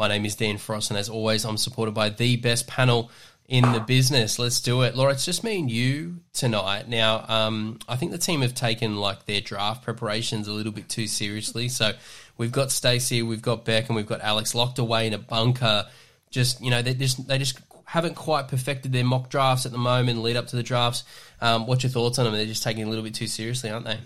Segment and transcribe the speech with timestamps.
[0.00, 3.10] My name is Dan Frost, and as always, I'm supported by the best panel
[3.48, 4.38] in the business.
[4.38, 4.96] Let's do it.
[4.96, 6.88] Laura, it's just me and you tonight.
[6.88, 10.88] Now, um, I think the team have taken like their draft preparations a little bit
[10.88, 11.68] too seriously.
[11.68, 11.92] So
[12.38, 15.84] we've got Stacey, we've got Beck, and we've got Alex locked away in a bunker.
[16.30, 19.76] Just, you know, they just, they just haven't quite perfected their mock drafts at the
[19.76, 21.04] moment, lead up to the drafts.
[21.42, 22.32] Um, what's your thoughts on them?
[22.32, 23.98] They're just taking a little bit too seriously, aren't they?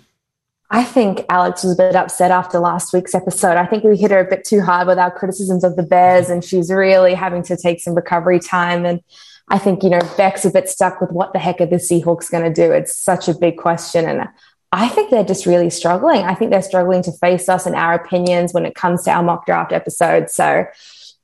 [0.71, 3.57] I think Alex was a bit upset after last week's episode.
[3.57, 6.31] I think we hit her a bit too hard with our criticisms of the Bears,
[6.31, 8.85] and she's really having to take some recovery time.
[8.85, 9.01] And
[9.49, 12.31] I think, you know, Beck's a bit stuck with what the heck are the Seahawks
[12.31, 12.73] going to do?
[12.73, 14.09] It's such a big question.
[14.09, 14.29] And
[14.73, 16.23] I think they're just really struggling.
[16.23, 19.23] I think they're struggling to face us and our opinions when it comes to our
[19.23, 20.35] mock draft episodes.
[20.35, 20.65] So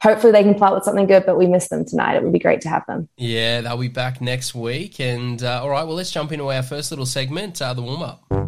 [0.02, 2.16] hopefully they can play with something good, but we miss them tonight.
[2.16, 3.08] It would be great to have them.
[3.16, 5.00] Yeah, they'll be back next week.
[5.00, 8.02] And uh, all right, well, let's jump into our first little segment, uh, the warm
[8.02, 8.39] up.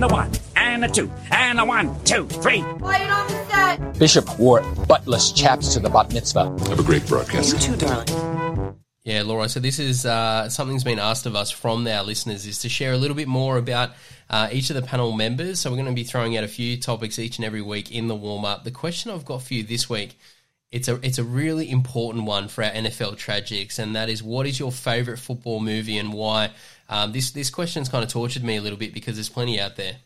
[0.00, 2.62] And a one, and a two, and a one, two, three.
[2.62, 3.98] Quiet on the set.
[3.98, 6.44] Bishop wore buttless chaps to the bat mitzvah.
[6.70, 7.52] Have a great broadcast.
[7.52, 8.78] You too, darling.
[9.04, 9.46] Yeah, Laura.
[9.50, 12.94] So this is uh, something's been asked of us from our listeners is to share
[12.94, 13.90] a little bit more about
[14.30, 15.60] uh, each of the panel members.
[15.60, 18.08] So we're going to be throwing out a few topics each and every week in
[18.08, 18.64] the warm up.
[18.64, 20.18] The question I've got for you this week,
[20.72, 24.46] it's a it's a really important one for our NFL tragics, and that is what
[24.46, 26.52] is your favorite football movie and why?
[26.90, 29.76] Um, this this question's kind of tortured me a little bit because there's plenty out
[29.76, 29.98] there.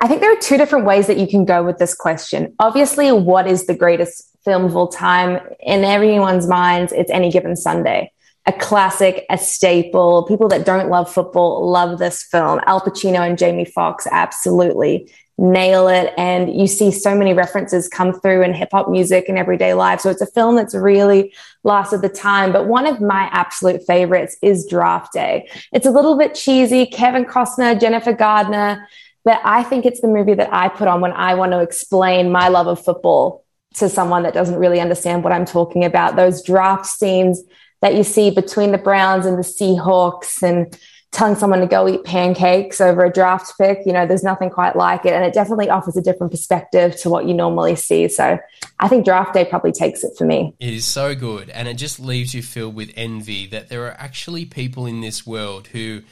[0.00, 2.54] I think there are two different ways that you can go with this question.
[2.58, 5.40] Obviously, what is the greatest film of all time?
[5.60, 8.12] In everyone's minds, it's Any Given Sunday.
[8.44, 10.24] A classic, a staple.
[10.26, 12.60] People that don't love football love this film.
[12.66, 16.14] Al Pacino and Jamie Foxx absolutely nail it.
[16.16, 20.00] And you see so many references come through in hip hop music and everyday life.
[20.00, 22.52] So it's a film that's really lasted the time.
[22.52, 25.48] But one of my absolute favorites is Draft Day.
[25.72, 26.86] It's a little bit cheesy.
[26.86, 28.88] Kevin Costner, Jennifer Garner.
[29.24, 32.30] But I think it's the movie that I put on when I want to explain
[32.30, 33.44] my love of football
[33.74, 36.16] to someone that doesn't really understand what I'm talking about.
[36.16, 37.42] Those draft scenes
[37.82, 40.78] that you see between the Browns and the Seahawks and
[41.16, 44.76] telling someone to go eat pancakes over a draft pick, you know, there's nothing quite
[44.76, 45.14] like it.
[45.14, 48.06] And it definitely offers a different perspective to what you normally see.
[48.08, 48.38] So
[48.78, 50.54] I think draft day probably takes it for me.
[50.60, 51.48] It is so good.
[51.48, 55.26] And it just leaves you filled with envy that there are actually people in this
[55.26, 56.02] world who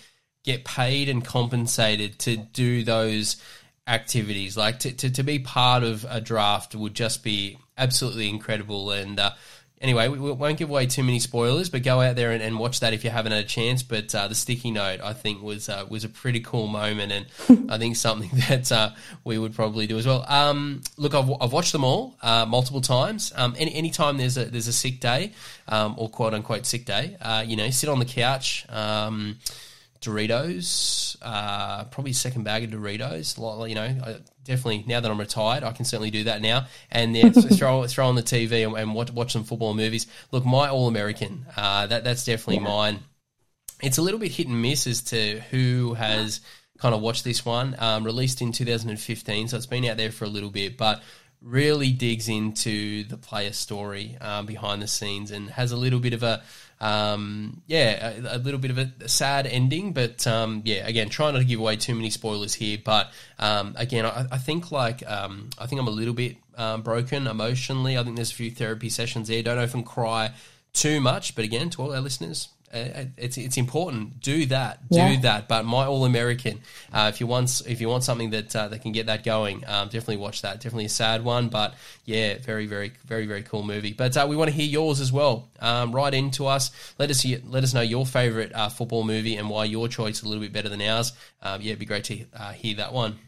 [0.43, 3.37] get paid and compensated to do those
[3.87, 4.57] activities.
[4.57, 8.91] Like to, to, to be part of a draft would just be absolutely incredible.
[8.91, 9.33] And, uh,
[9.85, 12.81] anyway, we won't give away too many spoilers, but go out there and, and watch
[12.81, 13.83] that if you haven't had a chance.
[13.83, 17.71] But uh, the sticky note, I think, was uh, was a pretty cool moment, and
[17.71, 18.91] I think something that uh,
[19.23, 20.25] we would probably do as well.
[20.27, 23.33] Um, look, I've, I've watched them all uh, multiple times.
[23.37, 25.33] Um, any anytime there's a there's a sick day
[25.69, 28.67] um, or quote unquote sick day, uh, you know, sit on the couch.
[28.71, 29.39] Um,
[30.01, 33.39] Doritos, uh, probably second bag of Doritos.
[33.69, 36.67] You know, definitely now that I'm retired, I can certainly do that now.
[36.91, 40.07] And yeah, throw throw on the TV and, and watch, watch some football movies.
[40.31, 42.71] Look, my All American, uh, that that's definitely yeah.
[42.71, 43.01] mine.
[43.83, 46.41] It's a little bit hit and miss as to who has
[46.79, 47.75] kind of watched this one.
[47.79, 51.03] Um, released in 2015, so it's been out there for a little bit, but
[51.45, 56.15] really digs into the player story um, behind the scenes and has a little bit
[56.15, 56.43] of a
[56.81, 61.35] um, yeah, a, a, little bit of a sad ending, but um, yeah, again, trying
[61.35, 62.79] not to give away too many spoilers here.
[62.85, 66.83] But um, again, I, I, think like um, I think I'm a little bit um,
[66.83, 67.97] broken emotionally.
[67.97, 69.43] I think there's a few therapy sessions there.
[69.43, 70.33] Don't often cry
[70.73, 74.21] too much, but again, to all our listeners, it's it's important.
[74.21, 75.21] Do that, do yeah.
[75.21, 75.49] that.
[75.49, 76.61] But my All American,
[76.93, 79.65] uh, if you want if you want something that uh, that can get that going,
[79.67, 80.57] um, definitely watch that.
[80.57, 81.75] Definitely a sad one, but
[82.05, 83.93] yeah, very very very very cool movie.
[83.93, 85.49] But uh, we want to hear yours as well.
[85.61, 86.71] Um, write into us.
[86.99, 90.19] Let us hear, let us know your favorite uh, football movie and why your choice
[90.19, 91.13] is a little bit better than ours.
[91.43, 93.19] Um, yeah, it'd be great to uh, hear that one.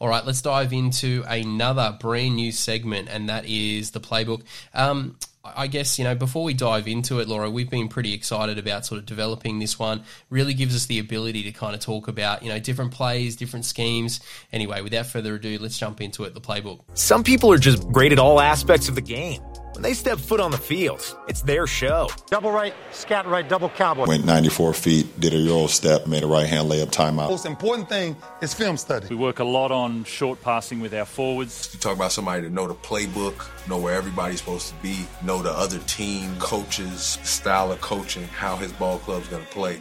[0.00, 4.42] All right, let's dive into another brand new segment, and that is the playbook.
[4.74, 8.58] Um, I guess, you know, before we dive into it, Laura, we've been pretty excited
[8.58, 10.02] about sort of developing this one.
[10.30, 13.66] Really gives us the ability to kind of talk about, you know, different plays, different
[13.66, 14.20] schemes.
[14.52, 16.80] Anyway, without further ado, let's jump into it the playbook.
[16.94, 19.42] Some people are just great at all aspects of the game.
[19.74, 22.08] When they step foot on the field, it's their show.
[22.30, 24.06] Double right, scat right, double cowboy.
[24.06, 27.28] Went 94 feet, did a Euro step, made a right hand layup timeout.
[27.28, 29.08] Most important thing is film study.
[29.10, 31.70] We work a lot on short passing with our forwards.
[31.72, 35.42] You talk about somebody to know the playbook, know where everybody's supposed to be, know
[35.42, 39.80] the other team, coaches, style of coaching, how his ball club's going to play.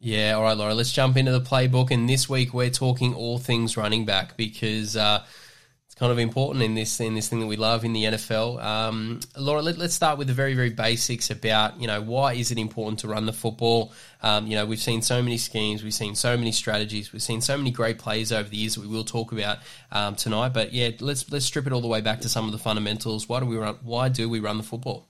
[0.00, 1.90] Yeah, all right, Laura, let's jump into the playbook.
[1.90, 5.47] And this week we're talking all things running back because uh, it's
[5.98, 8.62] kind of important in this in this thing that we love in the NFL.
[8.62, 12.50] Um, Laura, let, us start with the very very basics about you know why is
[12.52, 13.92] it important to run the football.
[14.22, 17.40] Um, you know we've seen so many schemes, we've seen so many strategies, we've seen
[17.40, 19.58] so many great plays over the years that we will talk about
[19.90, 20.50] um, tonight.
[20.50, 23.28] But yeah, let's let's strip it all the way back to some of the fundamentals.
[23.28, 23.76] Why do we run?
[23.82, 25.08] Why do we run the football?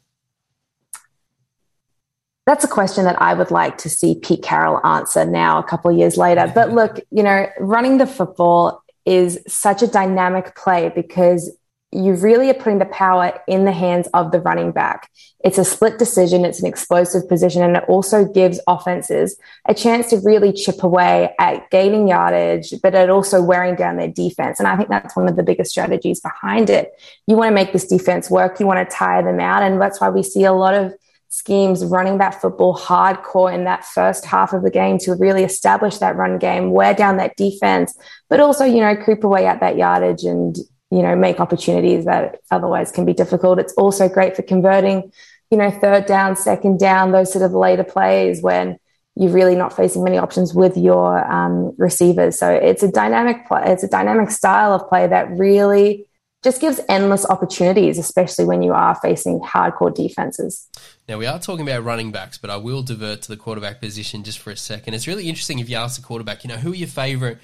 [2.46, 5.93] That's a question that I would like to see Pete Carroll answer now, a couple
[5.93, 6.50] years later.
[6.55, 11.56] But look, you know, running the football is such a dynamic play because
[11.90, 15.10] you really are putting the power in the hands of the running back.
[15.42, 20.10] It's a split decision, it's an explosive position, and it also gives offenses a chance
[20.10, 24.58] to really chip away at gaining yardage, but it also wearing down their defense.
[24.58, 26.90] And I think that's one of the biggest strategies behind it.
[27.26, 30.00] You want to make this defense work, you want to tire them out, and that's
[30.00, 30.92] why we see a lot of
[31.38, 35.99] schemes running that football hardcore in that first half of the game to really establish
[35.99, 37.96] that run game, wear down that defense,
[38.29, 40.56] but also, you know, creep away at that yardage and,
[40.90, 43.61] you know, make opportunities that otherwise can be difficult.
[43.61, 45.12] It's also great for converting,
[45.50, 48.76] you know, third down, second down, those sort of later plays when
[49.14, 52.38] you're really not facing many options with your um, receivers.
[52.38, 56.07] So it's a dynamic play, it's a dynamic style of play that really
[56.44, 60.69] just gives endless opportunities, especially when you are facing hardcore defenses.
[61.08, 64.23] Now, we are talking about running backs, but I will divert to the quarterback position
[64.23, 64.94] just for a second.
[64.94, 67.38] It's really interesting if you ask the quarterback, you know, who are your favorite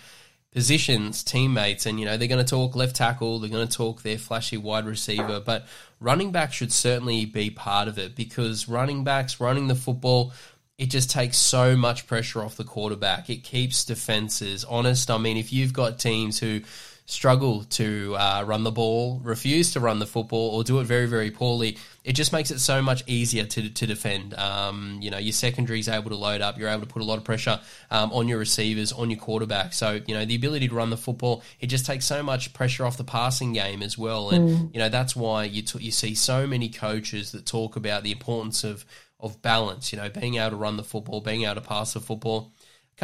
[0.52, 1.86] positions, teammates?
[1.86, 4.56] And, you know, they're going to talk left tackle, they're going to talk their flashy
[4.56, 5.66] wide receiver, but
[5.98, 10.32] running back should certainly be part of it because running backs, running the football,
[10.78, 13.28] it just takes so much pressure off the quarterback.
[13.30, 15.10] It keeps defenses honest.
[15.10, 16.60] I mean, if you've got teams who
[17.06, 21.06] struggle to uh, run the ball, refuse to run the football, or do it very,
[21.06, 24.32] very poorly, it just makes it so much easier to, to defend.
[24.34, 26.58] Um, you know, your secondary is able to load up.
[26.58, 27.60] You're able to put a lot of pressure
[27.90, 29.74] um, on your receivers, on your quarterback.
[29.74, 32.86] So, you know, the ability to run the football, it just takes so much pressure
[32.86, 34.30] off the passing game as well.
[34.30, 34.74] And, mm.
[34.74, 38.12] you know, that's why you, t- you see so many coaches that talk about the
[38.12, 38.86] importance of,
[39.20, 42.00] of balance, you know, being able to run the football, being able to pass the
[42.00, 42.53] football.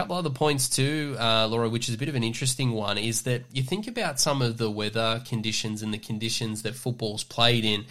[0.00, 3.20] Couple other points too, uh, Laura, which is a bit of an interesting one, is
[3.24, 7.66] that you think about some of the weather conditions and the conditions that football's played
[7.66, 7.84] in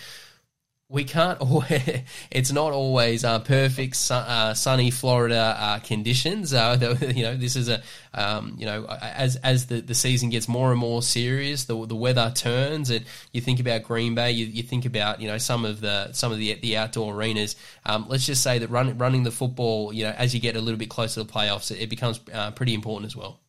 [0.89, 2.01] we can't always,
[2.31, 6.53] it's not always uh, perfect uh, sunny Florida uh, conditions.
[6.53, 7.81] Uh, you know, this is a,
[8.13, 11.95] um, you know, as as the, the season gets more and more serious, the, the
[11.95, 15.63] weather turns, and you think about Green Bay, you, you think about you know some
[15.63, 17.55] of the some of the the outdoor arenas.
[17.85, 20.61] Um, let's just say that run, running the football, you know, as you get a
[20.61, 23.39] little bit closer to the playoffs, it, it becomes uh, pretty important as well.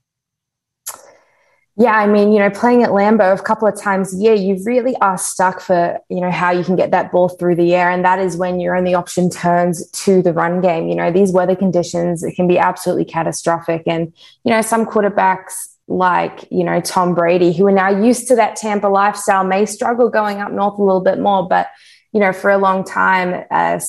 [1.80, 4.62] Yeah, I mean, you know, playing at Lambeau a couple of times a year, you
[4.66, 7.88] really are stuck for, you know, how you can get that ball through the air.
[7.88, 10.88] And that is when your only option turns to the run game.
[10.88, 13.84] You know, these weather conditions it can be absolutely catastrophic.
[13.86, 14.12] And,
[14.44, 18.56] you know, some quarterbacks like, you know, Tom Brady, who are now used to that
[18.56, 21.48] Tampa lifestyle, may struggle going up north a little bit more.
[21.48, 21.68] But,
[22.12, 23.80] you know, for a long time, a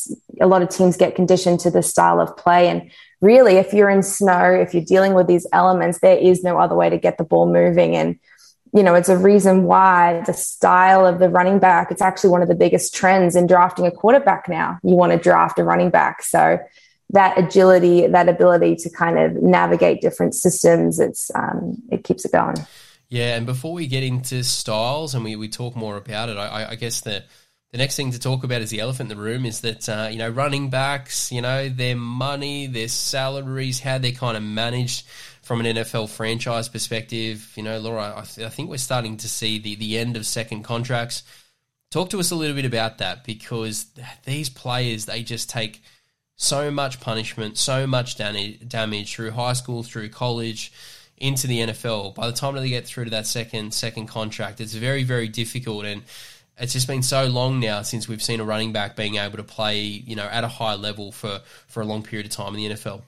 [0.47, 2.69] lot of teams get conditioned to this style of play.
[2.69, 2.89] And
[3.21, 6.75] really, if you're in snow, if you're dealing with these elements, there is no other
[6.75, 7.95] way to get the ball moving.
[7.95, 8.19] And,
[8.73, 12.41] you know, it's a reason why the style of the running back, it's actually one
[12.41, 14.79] of the biggest trends in drafting a quarterback now.
[14.83, 16.23] You want to draft a running back.
[16.23, 16.59] So
[17.11, 22.31] that agility, that ability to kind of navigate different systems, it's um, it keeps it
[22.31, 22.55] going.
[23.09, 26.69] Yeah, and before we get into styles and we, we talk more about it, I,
[26.69, 27.25] I guess that
[27.71, 30.09] the next thing to talk about is the elephant in the room is that, uh,
[30.11, 35.05] you know, running backs, you know, their money, their salaries, how they're kind of managed
[35.41, 37.49] from an NFL franchise perspective.
[37.55, 40.25] You know, Laura, I, th- I think we're starting to see the, the end of
[40.25, 41.23] second contracts.
[41.91, 43.85] Talk to us a little bit about that because
[44.25, 45.81] these players, they just take
[46.35, 50.73] so much punishment, so much damage through high school, through college,
[51.17, 52.15] into the NFL.
[52.15, 55.85] By the time they get through to that second second contract, it's very, very difficult.
[55.85, 56.03] And
[56.61, 59.43] it's just been so long now since we've seen a running back being able to
[59.43, 62.69] play, you know, at a high level for for a long period of time in
[62.69, 63.01] the NFL.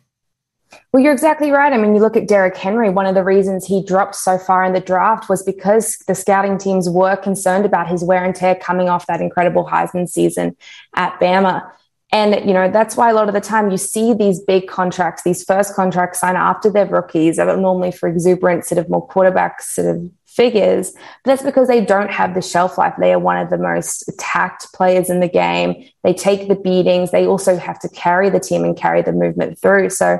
[0.91, 1.71] Well, you're exactly right.
[1.71, 4.63] I mean, you look at Derrick Henry, one of the reasons he dropped so far
[4.63, 8.55] in the draft was because the scouting teams were concerned about his wear and tear
[8.55, 10.57] coming off that incredible Heisman season
[10.95, 11.69] at Bama.
[12.11, 15.23] And, you know, that's why a lot of the time you see these big contracts,
[15.23, 19.95] these first contracts signed after they're rookies, normally for exuberant, sort of more quarterback sort
[19.95, 20.91] of figures.
[20.91, 22.93] But that's because they don't have the shelf life.
[22.99, 25.89] They are one of the most attacked players in the game.
[26.03, 27.11] They take the beatings.
[27.11, 29.89] They also have to carry the team and carry the movement through.
[29.89, 30.19] So,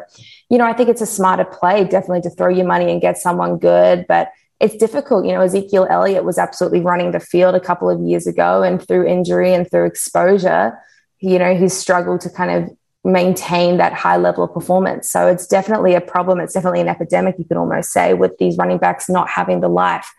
[0.49, 3.17] you know, I think it's a smarter play, definitely to throw your money and get
[3.17, 4.05] someone good.
[4.07, 4.29] But
[4.59, 5.25] it's difficult.
[5.25, 8.81] You know, Ezekiel Elliott was absolutely running the field a couple of years ago, and
[8.81, 10.79] through injury and through exposure,
[11.19, 15.09] you know, he's struggled to kind of maintain that high level of performance.
[15.09, 16.39] So it's definitely a problem.
[16.39, 19.67] It's definitely an epidemic, you could almost say, with these running backs not having the
[19.67, 20.09] life.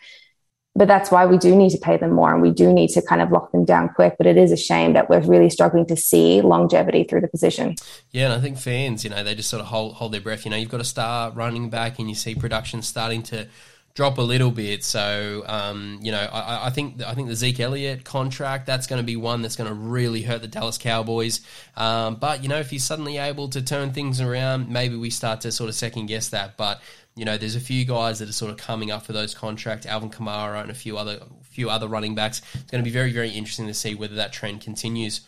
[0.77, 3.01] But that's why we do need to pay them more and we do need to
[3.01, 4.17] kind of lock them down quick.
[4.19, 7.77] But it is a shame that we're really struggling to see longevity through the position.
[8.11, 10.45] Yeah, and I think fans, you know, they just sort of hold, hold their breath.
[10.45, 13.47] You know, you've got a star running back and you see production starting to
[13.95, 14.85] drop a little bit.
[14.85, 19.01] So um, you know, I, I, think I think the Zeke Elliott contract that's going
[19.01, 21.41] to be one that's going to really hurt the Dallas Cowboys.
[21.77, 25.43] Um, but you know, if he's suddenly able to turn things around, maybe we start
[25.43, 26.57] to sort of second guess that.
[26.57, 26.81] But
[27.15, 29.87] you know, there's a few guys that are sort of coming up for those contracts,
[29.87, 32.43] Alvin Kamara and a few other few other running backs.
[32.55, 35.21] It's going to be very very interesting to see whether that trend continues.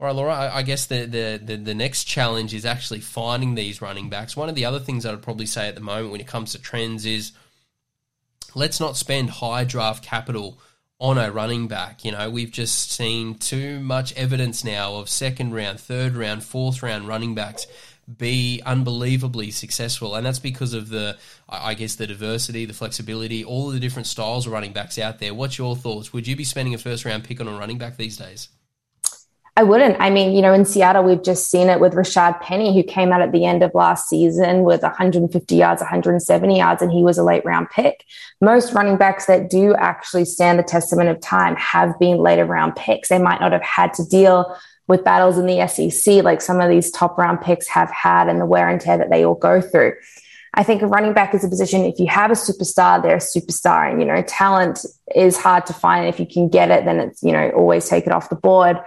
[0.00, 0.50] All right, Laura.
[0.52, 4.36] I guess the, the, the, the, next challenge is actually finding these running backs.
[4.36, 6.50] One of the other things I would probably say at the moment when it comes
[6.50, 7.30] to trends is
[8.54, 10.58] let's not spend high draft capital
[11.00, 12.04] on a running back.
[12.04, 16.82] You know, we've just seen too much evidence now of second round, third round, fourth
[16.82, 17.66] round running backs
[18.18, 20.14] be unbelievably successful.
[20.14, 21.16] And that's because of the,
[21.48, 25.34] I guess, the diversity, the flexibility, all the different styles of running backs out there.
[25.34, 26.12] What's your thoughts?
[26.12, 28.48] Would you be spending a first round pick on a running back these days?
[29.56, 29.96] I wouldn't.
[30.00, 33.12] I mean, you know, in Seattle, we've just seen it with Rashad Penny, who came
[33.12, 37.18] out at the end of last season with 150 yards, 170 yards, and he was
[37.18, 38.04] a late round pick.
[38.40, 42.74] Most running backs that do actually stand the testament of time have been later round
[42.74, 43.08] picks.
[43.08, 44.56] They might not have had to deal
[44.88, 48.40] with battles in the SEC like some of these top round picks have had and
[48.40, 49.94] the wear and tear that they all go through.
[50.56, 53.18] I think a running back is a position, if you have a superstar, they're a
[53.18, 53.90] superstar.
[53.90, 54.84] And, you know, talent
[55.14, 56.06] is hard to find.
[56.06, 58.78] If you can get it, then it's, you know, always take it off the board.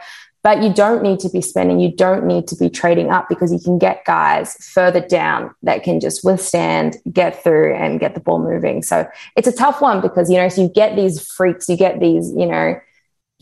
[0.47, 3.51] But you don't need to be spending, you don't need to be trading up because
[3.51, 8.21] you can get guys further down that can just withstand, get through, and get the
[8.21, 8.81] ball moving.
[8.81, 11.99] So it's a tough one because, you know, so you get these freaks, you get
[11.99, 12.79] these, you know,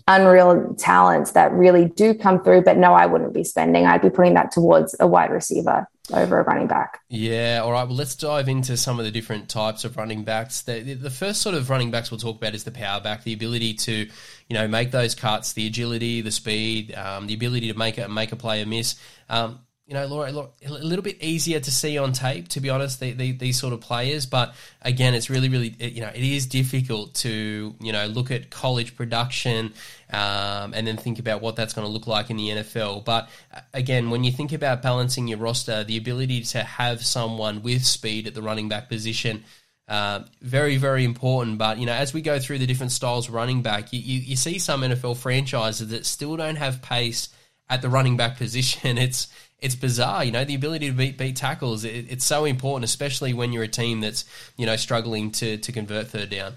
[0.07, 2.63] unreal talents that really do come through.
[2.63, 3.85] But no, I wouldn't be spending.
[3.85, 7.01] I'd be putting that towards a wide receiver over a running back.
[7.09, 7.87] Yeah, all right.
[7.87, 10.61] Well, let's dive into some of the different types of running backs.
[10.61, 13.33] The, the first sort of running backs we'll talk about is the power back, the
[13.33, 17.77] ability to, you know, make those cuts, the agility, the speed, um, the ability to
[17.77, 18.95] make a make a player miss.
[19.29, 20.31] Um, you know, Laura,
[20.65, 23.71] a little bit easier to see on tape, to be honest, the, the, these sort
[23.71, 24.25] of players.
[24.25, 28.49] But again, it's really, really, you know, it is difficult to, you know, look at
[28.49, 29.73] college production
[30.11, 33.05] um, and then think about what that's going to look like in the NFL.
[33.05, 37.61] But uh, again, when you think about balancing your roster, the ability to have someone
[37.61, 39.43] with speed at the running back position.
[39.87, 41.59] Uh, very, very important.
[41.59, 44.35] But you know, as we go through the different styles running back, you, you, you
[44.35, 47.29] see some NFL franchises that still don't have pace
[47.69, 48.97] at the running back position.
[49.05, 49.27] It's
[49.59, 51.83] it's bizarre, you know, the ability to beat beat tackles.
[51.83, 54.25] It, it's so important, especially when you're a team that's
[54.57, 56.53] you know struggling to to convert third down.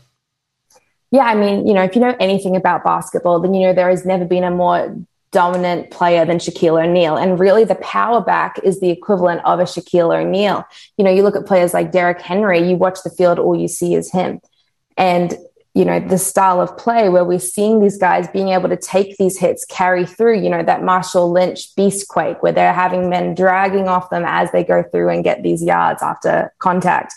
[1.11, 3.89] Yeah, I mean, you know, if you know anything about basketball, then you know there
[3.89, 4.95] has never been a more
[5.31, 7.17] dominant player than Shaquille O'Neal.
[7.17, 10.65] And really, the power back is the equivalent of a Shaquille O'Neal.
[10.97, 13.69] You know, you look at players like Derrick Henry, you watch the field, all you
[13.69, 14.41] see is him.
[14.97, 15.37] And
[15.79, 19.17] you know, the style of play where we're seeing these guys being able to take
[19.17, 23.33] these hits, carry through, you know, that Marshawn Lynch beast quake where they're having men
[23.33, 27.15] dragging off them as they go through and get these yards after contact.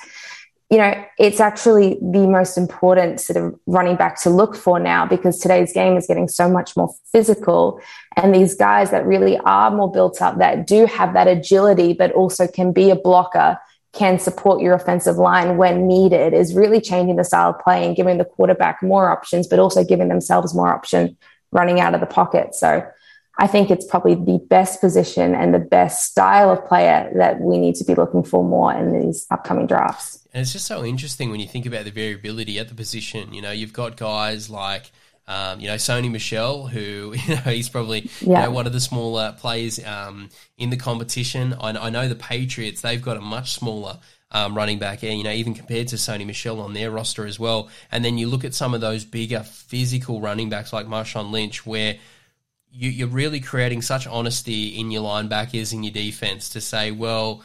[0.70, 5.08] You know, it's actually the most important sort of running back to look for now
[5.08, 7.82] because today's game is getting so much more physical.
[8.16, 12.12] And these guys that really are more built up, that do have that agility, but
[12.12, 13.58] also can be a blocker
[13.94, 17.96] can support your offensive line when needed is really changing the style of play and
[17.96, 21.18] giving the quarterback more options, but also giving themselves more option
[21.52, 22.56] running out of the pocket.
[22.56, 22.86] So
[23.38, 27.58] I think it's probably the best position and the best style of player that we
[27.58, 30.20] need to be looking for more in these upcoming drafts.
[30.34, 33.34] And it's just so interesting when you think about the variability at the position.
[33.34, 34.92] You know, you've got guys like
[35.32, 38.42] um, you know, Sony Michel, who you know he's probably yeah.
[38.42, 41.54] you know, one of the smaller players um, in the competition.
[41.54, 44.00] I, I, know the Patriots; they've got a much smaller
[44.32, 47.70] um, running back, you know, even compared to Sony Michel on their roster as well.
[47.92, 51.66] And then you look at some of those bigger physical running backs like Marshawn Lynch,
[51.66, 51.98] where
[52.70, 57.44] you, are really creating such honesty in your linebackers in your defense to say, well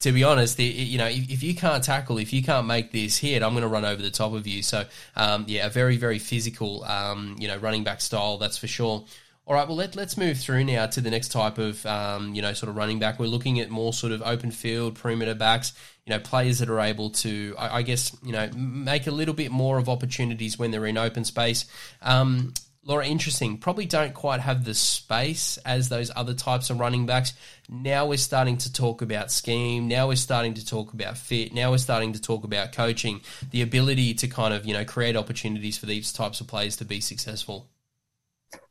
[0.00, 3.42] to be honest, you know, if, you can't tackle, if you can't make this hit,
[3.42, 4.62] I'm going to run over the top of you.
[4.62, 8.66] So, um, yeah, a very, very physical, um, you know, running back style, that's for
[8.66, 9.04] sure.
[9.46, 12.42] All right, well let let's move through now to the next type of um, you
[12.42, 13.18] know sort of running back.
[13.18, 15.72] We're looking at more sort of open field perimeter backs.
[16.06, 19.34] You know, players that are able to, I, I guess, you know, make a little
[19.34, 21.64] bit more of opportunities when they're in open space.
[22.00, 23.58] Um, Laura, interesting.
[23.58, 27.34] Probably don't quite have the space as those other types of running backs.
[27.68, 29.86] Now we're starting to talk about scheme.
[29.86, 31.52] Now we're starting to talk about fit.
[31.52, 33.20] Now we're starting to talk about coaching.
[33.50, 36.86] The ability to kind of you know create opportunities for these types of players to
[36.86, 37.68] be successful.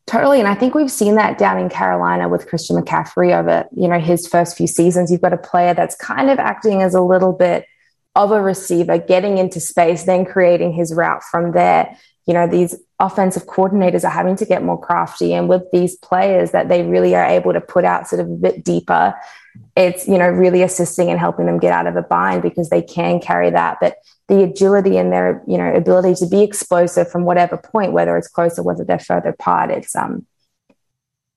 [0.07, 0.39] Totally.
[0.39, 3.99] And I think we've seen that down in Carolina with Christian McCaffrey over, you know,
[3.99, 5.11] his first few seasons.
[5.11, 7.67] You've got a player that's kind of acting as a little bit
[8.15, 11.95] of a receiver, getting into space, then creating his route from there.
[12.25, 15.33] You know, these offensive coordinators are having to get more crafty.
[15.33, 18.35] And with these players that they really are able to put out sort of a
[18.35, 19.13] bit deeper,
[19.75, 22.81] it's, you know, really assisting and helping them get out of a bind because they
[22.81, 23.77] can carry that.
[23.79, 23.97] But
[24.29, 28.27] the agility and their you know ability to be explosive from whatever point, whether it's
[28.27, 29.71] closer, whether they're further apart.
[29.71, 30.25] It's um,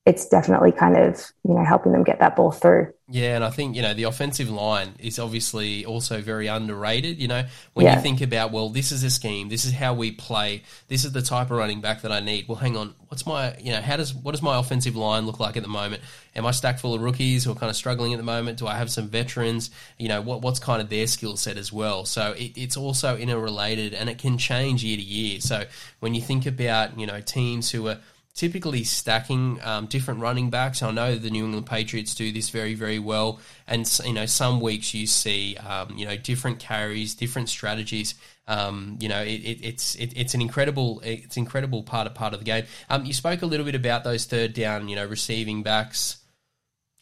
[0.07, 2.93] it's definitely kind of you know helping them get that ball through.
[3.13, 7.19] Yeah, and I think you know the offensive line is obviously also very underrated.
[7.21, 7.97] You know, when Yeah.
[7.97, 11.13] you think about well, this is a scheme, this is how we play, this is
[11.13, 12.49] the type of running back that I need.
[12.49, 15.39] Well, hang on, what's my you know how does what does my offensive line look
[15.39, 16.03] like at the moment?
[16.35, 18.57] Am I stacked full of rookies who are kind of struggling at the moment?
[18.59, 19.71] Do I have some veterans?
[19.99, 22.07] You know, what what's kind of their skill set as well?
[22.07, 25.41] So it, it's also interrelated, and it can change year to year.
[25.41, 25.65] So
[26.01, 27.99] when you think about you know teams who are
[28.35, 30.83] typically stacking um, different running backs.
[30.83, 34.61] I know the New England Patriots do this very, very well, and you know some
[34.61, 38.15] weeks you see um, you know different carries, different strategies.
[38.49, 42.33] Um, you know, it, it, it's it, it's an incredible it's incredible part of part
[42.33, 42.65] of the game.
[42.91, 46.19] Um, you spoke a little bit about those third down, you know, receiving backs.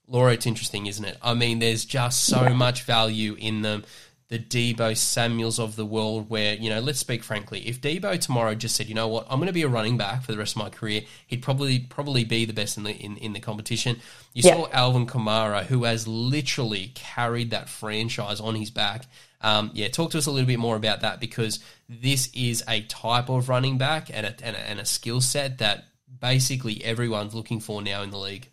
[0.07, 1.17] Laura, it's interesting, isn't it?
[1.23, 3.85] I mean, there's just so much value in them.
[4.31, 8.55] The Deebo Samuels of the world, where, you know, let's speak frankly, if Deebo tomorrow
[8.55, 10.55] just said, you know what, I'm going to be a running back for the rest
[10.55, 13.97] of my career, he'd probably probably be the best in the in, in the competition.
[14.33, 14.55] You Yeah.
[14.55, 19.07] saw Alvin Kamara, who has literally carried that franchise on his back.
[19.41, 21.59] Um, yeah, talk to us a little bit more about that because
[21.89, 25.59] this is a type of running back and a, and a, and a skill set
[25.59, 25.87] that
[26.21, 28.49] basically everyone's looking for now in the league.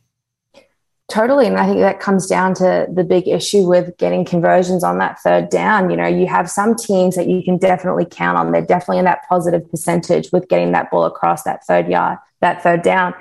[1.09, 1.47] Totally.
[1.47, 5.19] And I think that comes down to the big issue with getting conversions on that
[5.21, 5.89] third down.
[5.89, 8.51] You know, you have some teams that you can definitely count on.
[8.51, 12.61] They're definitely in that positive percentage with getting that ball across that third yard, that
[12.61, 13.13] third down.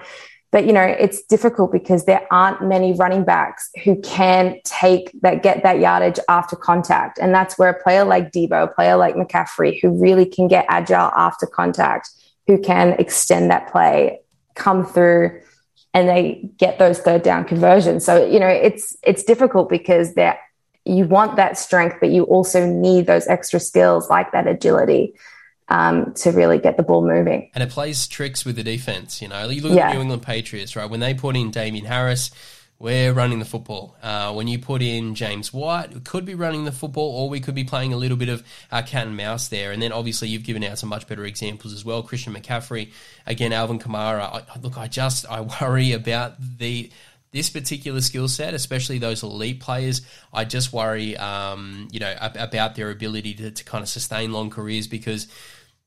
[0.51, 5.45] But, you know, it's difficult because there aren't many running backs who can take that,
[5.45, 7.19] get that yardage after contact.
[7.21, 10.67] And that's where a player like Deebo, a player like McCaffrey, who really can get
[10.69, 12.11] agile after contact,
[12.49, 14.21] who can extend that play,
[14.55, 15.41] come through
[15.97, 18.05] and they get those third down conversions.
[18.05, 20.39] So you know it's it's difficult because that
[20.85, 25.15] you want that strength, but you also need those extra skills like that agility
[25.69, 27.51] um, to really get the ball moving.
[27.55, 29.21] And it plays tricks with the defense.
[29.21, 29.87] You know, you look Yeah.
[29.87, 30.89] at the New England Patriots, right?
[30.89, 32.31] When they put in Damien Harris,
[32.79, 33.97] we're running the football.
[34.03, 37.41] Uh, when you put in James White, we could be running the football, or we
[37.41, 39.73] could be playing a little bit of uh, cat and mouse there.
[39.73, 42.03] And then obviously you've given out some much better examples as well.
[42.03, 42.93] Christian McCaffrey,
[43.27, 44.45] again, Alvin Kamara.
[44.55, 46.91] I, look, I just I worry about the
[47.33, 50.01] this particular skill set, especially those elite players,
[50.33, 54.49] I just worry, um, you know, about their ability to, to kind of sustain long
[54.49, 55.27] careers because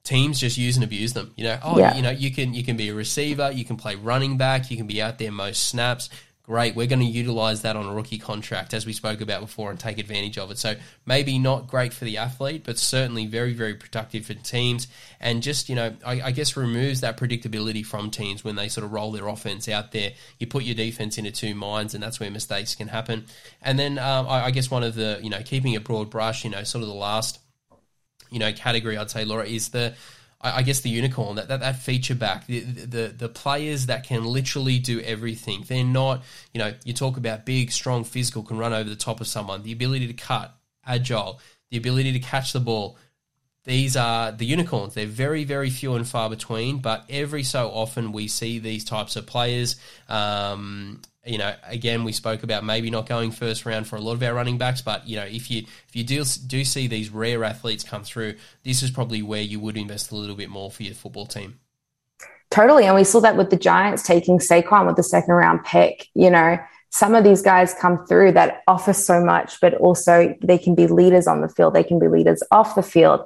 [0.04, 1.34] teams just use and abuse them.
[1.38, 1.96] You know, oh, Yeah.
[1.96, 4.78] you know, you can you can be a receiver, you can play running back, you
[4.78, 6.10] can be out there most snaps.
[6.50, 9.70] Great, we're going to utilize that on a rookie contract, as we spoke about before,
[9.70, 10.58] and take advantage of it.
[10.58, 10.74] So
[11.06, 14.88] maybe not great for the athlete, but certainly very, very productive for teams,
[15.20, 18.84] and just you know, I, I guess removes that predictability from teams when they sort
[18.84, 20.14] of roll their offense out there.
[20.40, 23.28] You put your defense into two minds, and that's where mistakes can happen.
[23.62, 26.44] And then um, I, I guess one of the you know keeping a broad brush,
[26.44, 27.38] you know, sort of the last
[28.32, 29.94] you know category I'd say Laura is the
[30.42, 34.24] I guess the unicorn that, that that feature back the, the the players that can
[34.24, 35.66] literally do everything.
[35.68, 36.24] They're not
[36.54, 39.64] you know you talk about big strong physical can run over the top of someone.
[39.64, 41.40] The ability to cut agile
[41.72, 42.98] the ability to catch the ball
[43.66, 44.94] these are the unicorns.
[44.94, 49.18] They're very very few and far between but every so often we see these types
[49.18, 49.76] of players
[50.08, 54.14] um, you know, again, we spoke about maybe not going first round for a lot
[54.14, 57.12] of our running backs, but you know, if you if you do do see these
[57.12, 60.72] rare athletes come through, this is probably where you would invest a little bit more
[60.72, 61.60] for your football team.
[62.50, 62.86] Totally.
[62.86, 66.08] And we saw that with the Giants taking Saquon with the second round pick.
[66.16, 66.58] You know,
[66.90, 70.88] some of these guys come through that offer so much, but also they can be
[70.88, 73.22] leaders on the field, they can be leaders off the field.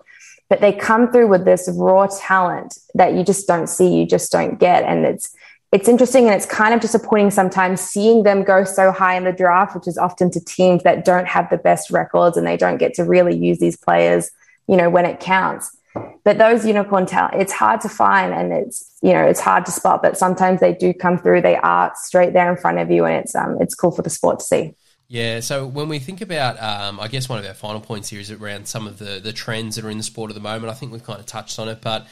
[0.50, 4.30] But they come through with this raw talent that you just don't see, you just
[4.30, 4.84] don't get.
[4.84, 5.34] And it's
[5.73, 9.31] it's interesting and it's kind of disappointing sometimes seeing them go so high in the
[9.31, 12.77] draft, which is often to teams that don't have the best records and they don't
[12.77, 14.29] get to really use these players,
[14.67, 15.75] you know, when it counts.
[16.23, 19.71] But those unicorn talent, it's hard to find and it's, you know, it's hard to
[19.71, 21.41] spot, but sometimes they do come through.
[21.41, 24.12] They are straight there in front of you and it's, um, it's cool for the
[24.12, 24.75] sport to see.
[25.07, 28.19] Yeah, so when we think about, um, I guess one of our final points here
[28.19, 30.71] is around some of the, the trends that are in the sport at the moment.
[30.71, 32.05] I think we've kind of touched on it, but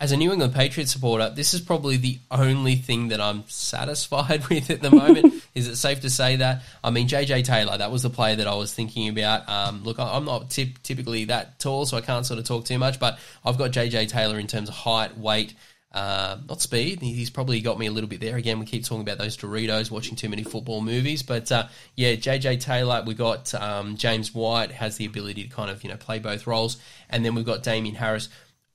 [0.00, 4.46] as a New England Patriots supporter, this is probably the only thing that I'm satisfied
[4.48, 5.44] with at the moment.
[5.54, 6.62] is it safe to say that?
[6.82, 9.46] I mean, JJ Taylor, that was the player that I was thinking about.
[9.46, 12.78] Um, look, I'm not tip- typically that tall, so I can't sort of talk too
[12.78, 15.52] much, but I've got JJ Taylor in terms of height, weight,
[15.92, 17.02] uh, not speed.
[17.02, 18.36] He's probably got me a little bit there.
[18.36, 21.22] Again, we keep talking about those Doritos, watching too many football movies.
[21.22, 25.70] But uh, yeah, JJ Taylor, we got um, James White has the ability to kind
[25.70, 26.78] of you know play both roles,
[27.10, 28.30] and then we've got Damien Harris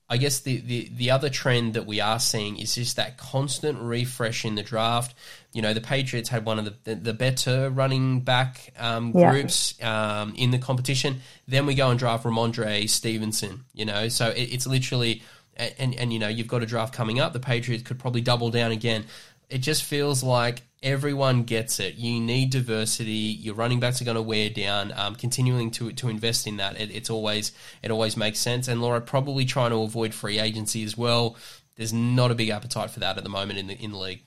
[0.08, 3.80] I guess the, the, the other trend that we are seeing is just that constant
[3.80, 5.16] refresh in the draft.
[5.52, 9.32] You know, the Patriots had one of the, the, the better running back um, yeah.
[9.32, 11.22] groups um, in the competition.
[11.48, 15.22] Then we go and draft Rhamondre Stevenson, you know, so it, it's literally,
[15.56, 17.32] and, and, you know, you've got a draft coming up.
[17.32, 19.06] The Patriots could probably double down again.
[19.50, 21.94] It just feels like everyone gets it.
[21.94, 23.10] You need diversity.
[23.12, 24.92] Your running backs are going to wear down.
[24.96, 28.68] Um, continuing to to invest in that, it, it's always it always makes sense.
[28.68, 31.36] And Laura probably trying to avoid free agency as well.
[31.76, 34.22] There's not a big appetite for that at the moment in the in the league.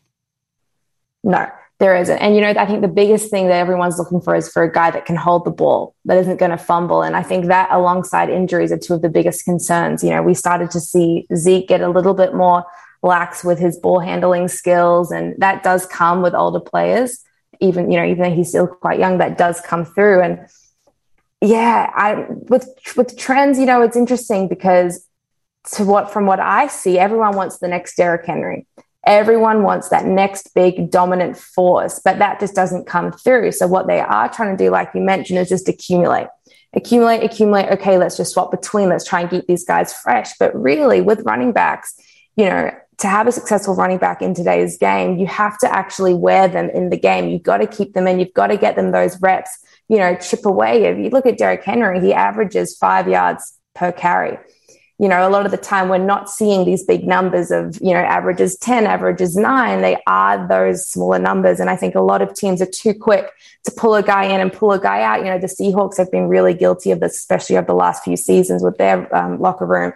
[1.23, 1.47] No,
[1.79, 2.17] there isn't.
[2.17, 4.71] And you know, I think the biggest thing that everyone's looking for is for a
[4.71, 7.01] guy that can hold the ball, that isn't going to fumble.
[7.01, 10.03] And I think that alongside injuries are two of the biggest concerns.
[10.03, 12.65] You know, we started to see Zeke get a little bit more
[13.01, 15.11] lax with his ball handling skills.
[15.11, 17.23] And that does come with older players,
[17.59, 20.21] even, you know, even though he's still quite young, that does come through.
[20.21, 20.47] And
[21.41, 25.05] yeah, I, with, with trends, you know, it's interesting because
[25.75, 28.65] to what, from what I see, everyone wants the next Derrick Henry.
[29.05, 33.53] Everyone wants that next big dominant force, but that just doesn't come through.
[33.53, 36.27] So what they are trying to do, like you mentioned, is just accumulate
[36.73, 37.69] accumulate, accumulate.
[37.71, 38.89] Okay, let's just swap between.
[38.89, 40.37] Let's try and keep these guys fresh.
[40.37, 41.95] But really, with running backs,
[42.35, 46.13] you know, to have a successful running back in today's game, you have to actually
[46.13, 47.29] wear them in the game.
[47.29, 48.19] You've got to keep them in.
[48.19, 49.49] You've got to get them those reps,
[49.87, 50.83] you know, chip away.
[50.83, 54.37] If you look at Derrick Henry, he averages five yards per carry.
[55.01, 57.93] You know, a lot of the time we're not seeing these big numbers of, you
[57.93, 59.81] know, averages 10, averages nine.
[59.81, 61.61] They are those smaller numbers.
[61.61, 63.31] And I think a lot of teams are too quick
[63.63, 65.19] to pull a guy in and pull a guy out.
[65.19, 68.17] You know, the Seahawks have been really guilty of this, especially over the last few
[68.17, 69.93] seasons with their um, locker room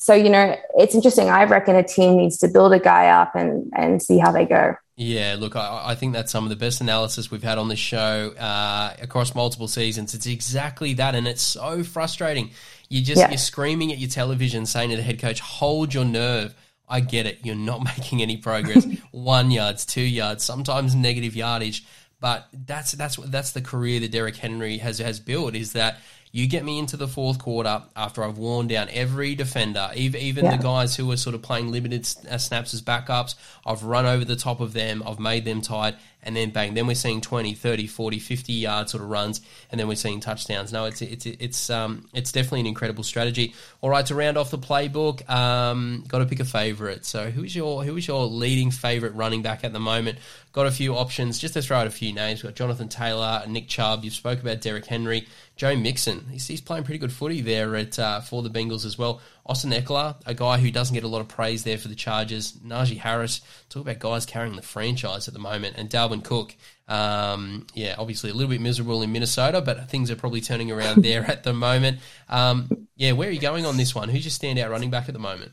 [0.00, 1.28] so, you know, it's interesting.
[1.28, 4.46] I reckon a team needs to build a guy up and, and see how they
[4.46, 4.74] go.
[4.96, 7.78] Yeah, look, I, I, think that's some of the best analysis we've had on this
[7.78, 10.14] show uh, across multiple seasons.
[10.14, 12.50] It's exactly that, and it's so frustrating.
[12.88, 13.28] You just yeah.
[13.28, 16.54] you're screaming at your television, saying to the head coach, "Hold your nerve."
[16.88, 17.38] I get it.
[17.44, 18.86] You're not making any progress.
[19.10, 21.84] One yards, two yards, sometimes negative yardage,
[22.20, 25.54] but that's that's that's the career that Derrick Henry has has built.
[25.54, 25.98] Is that
[26.32, 30.44] you get me into the fourth quarter after I've worn down every defender, even, even
[30.44, 30.56] yeah.
[30.56, 33.34] the guys who are sort of playing limited uh, snaps as backups.
[33.66, 36.86] I've run over the top of them, I've made them tight, and then bang, then
[36.86, 40.72] we're seeing 20, 30, 40, 50 yard sort of runs, and then we're seeing touchdowns.
[40.72, 43.54] No, it's it's it's um it's definitely an incredible strategy.
[43.80, 47.04] All right, to round off the playbook, um, got to pick a favorite.
[47.04, 50.18] So who's your who is your leading favorite running back at the moment?
[50.52, 51.38] Got a few options.
[51.38, 54.04] Just to throw out a few names, we've got Jonathan Taylor, Nick Chubb.
[54.04, 55.28] You've spoke about Derrick Henry.
[55.60, 58.96] Joe Mixon, he's, he's playing pretty good footy there at uh, for the Bengals as
[58.96, 59.20] well.
[59.46, 62.52] Austin Ekeler, a guy who doesn't get a lot of praise there for the Chargers.
[62.52, 65.76] Najee Harris, talk about guys carrying the franchise at the moment.
[65.76, 66.54] And Dalvin Cook,
[66.88, 71.02] um, yeah, obviously a little bit miserable in Minnesota, but things are probably turning around
[71.04, 71.98] there at the moment.
[72.28, 74.08] Um, yeah, where are you going on this one?
[74.08, 75.52] Who's your standout running back at the moment?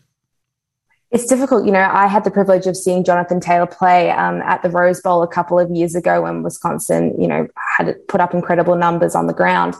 [1.09, 1.65] It's difficult.
[1.65, 4.99] You know, I had the privilege of seeing Jonathan Taylor play um, at the Rose
[4.99, 7.47] Bowl a couple of years ago when Wisconsin, you know,
[7.77, 9.75] had put up incredible numbers on the ground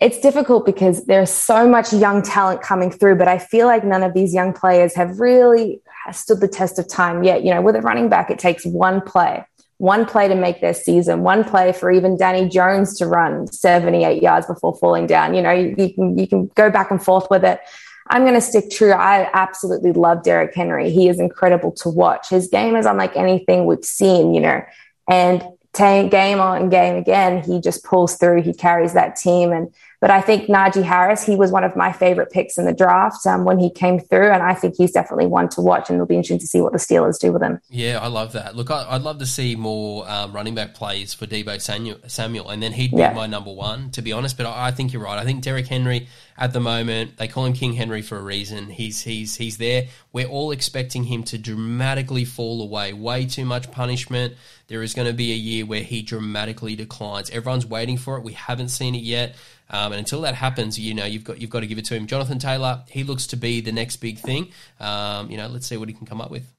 [0.00, 4.02] it's difficult because there's so much young talent coming through, but I feel like none
[4.02, 7.44] of these young players have really stood the test of time yet.
[7.44, 9.44] You know, with a running back, it takes one play,
[9.76, 14.22] one play to make their season, one play for even Danny Jones to run 78
[14.22, 15.34] yards before falling down.
[15.34, 17.60] You know, you, can you can go back and forth with it.
[18.08, 18.92] I'm going to stick true.
[18.92, 20.90] I absolutely love Derrick Henry.
[20.90, 22.30] He is incredible to watch.
[22.30, 24.62] His game is unlike anything we've seen, you know,
[25.08, 28.42] and game on game again, he just pulls through.
[28.42, 31.92] He carries that team and but I think Najee Harris, he was one of my
[31.92, 34.30] favorite picks in the draft um, when he came through.
[34.30, 35.90] And I think he's definitely one to watch.
[35.90, 37.60] And it'll be interesting to see what the Steelers do with him.
[37.68, 38.56] Yeah, I love that.
[38.56, 42.48] Look, I, would love to see more um, running back plays for Deebo Samuel.
[42.48, 43.12] And then he'd be yeah.
[43.12, 44.38] my number one, to be honest.
[44.38, 45.18] But I, I think you're right.
[45.18, 46.08] I think Derrick Henry
[46.40, 48.70] at the moment, they call him King Henry for a reason.
[48.70, 49.88] He's, he's, he's there.
[50.10, 52.94] We're all expecting him to dramatically fall away.
[52.94, 54.34] Way too much punishment.
[54.66, 57.28] There is going to be a year where he dramatically declines.
[57.28, 58.24] Everyone's waiting for it.
[58.24, 59.36] We haven't seen it yet.
[59.68, 61.94] Um, and until that happens, you know, you've got you've got to give it to
[61.94, 62.06] him.
[62.06, 64.50] Jonathan Taylor, he looks to be the next big thing.
[64.80, 66.50] Um, you know, let's see what he can come up with.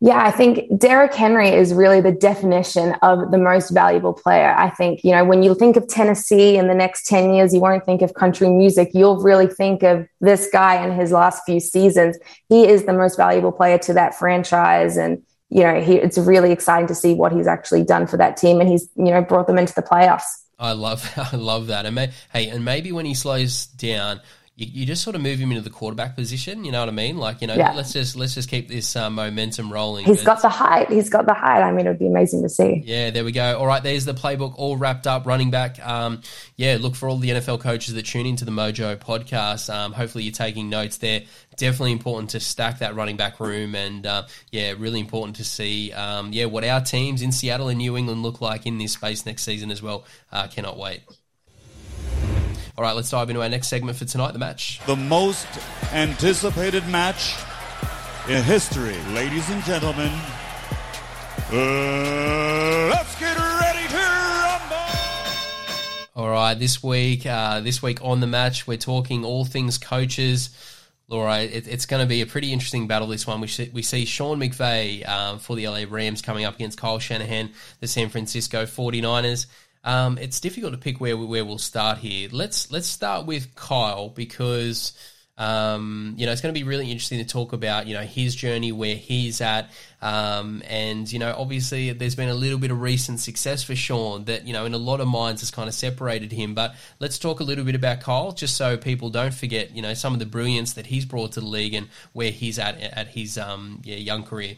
[0.00, 4.54] Yeah, I think Derrick Henry is really the definition of the most valuable player.
[4.54, 7.60] I think, you know, when you think of Tennessee in the next 10 years, you
[7.60, 8.90] won't think of country music.
[8.92, 12.18] You'll really think of this guy in his last few seasons.
[12.50, 14.98] He is the most valuable player to that franchise.
[14.98, 18.36] And, you know, he, it's really exciting to see what he's actually done for that
[18.36, 18.60] team.
[18.60, 20.44] And he's, you know, brought them into the playoffs.
[20.58, 21.86] I love, I love that.
[21.86, 24.20] And may, hey, and maybe when he slows down,
[24.56, 26.64] you, you, just sort of move him into the quarterback position.
[26.64, 27.18] You know what I mean?
[27.18, 27.74] Like you know, yeah.
[27.74, 30.06] let's just let's just keep this uh, momentum rolling.
[30.06, 30.88] He's got the height.
[30.88, 31.60] He's got the height.
[31.60, 32.82] I mean, it would be amazing to see.
[32.84, 33.58] Yeah, there we go.
[33.58, 35.26] All right, there's the playbook all wrapped up.
[35.26, 35.84] Running back.
[35.86, 36.22] Um,
[36.56, 39.72] yeah, look for all the NFL coaches that tune into the Mojo podcast.
[39.72, 41.22] Um, hopefully, you're taking notes there.
[41.56, 45.92] Definitely important to stack that running back room, and uh, yeah, really important to see.
[45.92, 49.26] Um, yeah, what our teams in Seattle and New England look like in this space
[49.26, 50.06] next season as well.
[50.32, 51.02] Uh, cannot wait.
[52.78, 54.80] All right, let's dive into our next segment for tonight the match.
[54.84, 55.46] The most
[55.92, 57.34] anticipated match
[58.28, 60.12] in history, ladies and gentlemen.
[61.50, 64.76] Uh, let's get ready to rumble.
[66.16, 70.50] All right, this week, uh, this week on the match, we're talking all things coaches.
[71.08, 73.08] Laura, it, it's going to be a pretty interesting battle.
[73.08, 76.56] This one, we see, we see Sean McVay um, for the LA Rams coming up
[76.56, 79.46] against Kyle Shanahan, the San Francisco 49ers.
[79.86, 82.28] Um, it's difficult to pick where where we'll start here.
[82.32, 84.92] Let's let's start with Kyle because
[85.38, 88.34] um, you know it's going to be really interesting to talk about you know his
[88.34, 89.70] journey, where he's at,
[90.02, 94.24] um, and you know obviously there's been a little bit of recent success for Sean
[94.24, 96.54] that you know in a lot of minds has kind of separated him.
[96.56, 99.94] But let's talk a little bit about Kyle, just so people don't forget you know
[99.94, 103.06] some of the brilliance that he's brought to the league and where he's at at
[103.06, 104.56] his um, yeah, young career.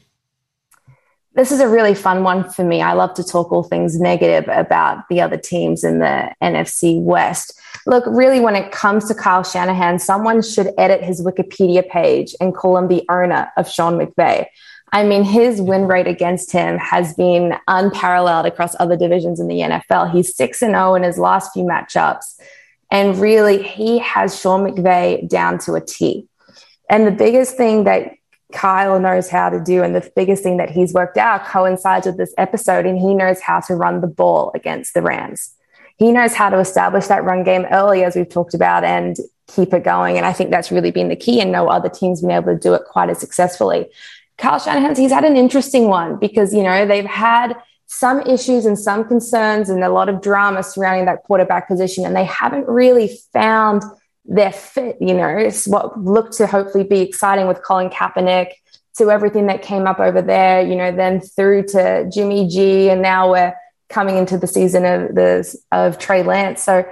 [1.39, 2.83] This is a really fun one for me.
[2.83, 7.57] I love to talk all things negative about the other teams in the NFC West.
[7.87, 12.57] Look, really, when it comes to Kyle Shanahan, someone should edit his Wikipedia page and
[12.57, 14.47] call him the owner of Sean McVay.
[14.91, 19.61] I mean, his win rate against him has been unparalleled across other divisions in the
[19.61, 20.11] NFL.
[20.11, 22.41] He's 6 and 0 in his last few matchups.
[22.91, 26.27] And really, he has Sean McVay down to a T.
[26.91, 28.18] And the biggest thing that
[28.53, 29.83] Kyle knows how to do.
[29.83, 33.41] And the biggest thing that he's worked out coincides with this episode, and he knows
[33.41, 35.55] how to run the ball against the Rams.
[35.99, 39.17] He knows how to establish that run game early, as we've talked about, and
[39.49, 40.17] keep it going.
[40.17, 42.59] And I think that's really been the key, and no other team's been able to
[42.59, 43.87] do it quite as successfully.
[44.39, 47.55] Kyle Shanahan, he's had an interesting one because, you know, they've had
[47.87, 52.17] some issues and some concerns and a lot of drama surrounding that quarterback position, and
[52.17, 53.83] they haven't really found–
[54.29, 58.53] their fit, you know, it's what looked to hopefully be exciting with Colin Kaepernick
[58.99, 63.01] to everything that came up over there, you know, then through to Jimmy G, and
[63.01, 63.55] now we're
[63.89, 66.63] coming into the season of the of Trey Lance.
[66.63, 66.85] So,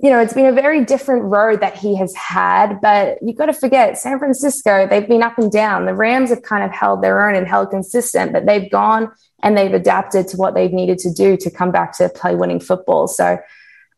[0.00, 3.46] you know, it's been a very different road that he has had, but you've got
[3.46, 5.86] to forget San Francisco, they've been up and down.
[5.86, 9.10] The Rams have kind of held their own and held consistent, but they've gone
[9.42, 12.60] and they've adapted to what they've needed to do to come back to play winning
[12.60, 13.08] football.
[13.08, 13.38] So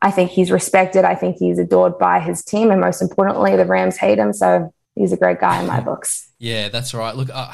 [0.00, 1.04] I think he's respected.
[1.04, 2.70] I think he's adored by his team.
[2.70, 4.32] And most importantly, the Rams hate him.
[4.32, 6.24] So he's a great guy in my books.
[6.40, 7.16] Yeah, that's right.
[7.16, 7.52] Look, uh,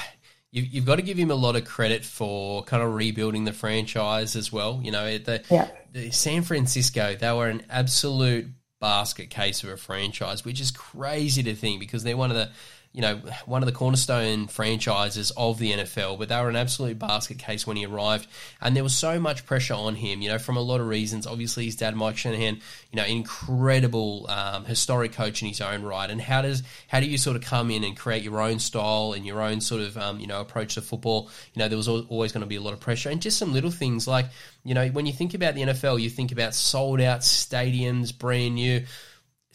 [0.53, 3.53] you, you've got to give him a lot of credit for kind of rebuilding the
[3.55, 4.79] franchise as well.
[4.85, 5.69] You know, the, yeah.
[5.91, 8.49] the San Francisco, they were an absolute
[8.83, 12.51] basket case of a franchise, which is crazy to think because they're one of the
[12.95, 16.97] you know, one of the cornerstone franchises of the NFL, but they were an absolute
[16.97, 18.29] basket case when he arrived.
[18.61, 21.27] And there was so much pressure on him, you know, from a lot of reasons.
[21.27, 22.61] Obviously, his dad, Mike Shanahan,
[22.93, 26.09] you know, incredible, um, historic coach in his own right.
[26.09, 29.13] And how does, how do you sort of come in and create your own style
[29.13, 31.29] and your own sort of, um, you know, approach to football?
[31.53, 33.53] You know, there was always going to be a lot of pressure and just some
[33.53, 34.27] little things like,
[34.63, 38.55] you know, when you think about the NFL, you think about sold out stadiums, brand
[38.55, 38.85] new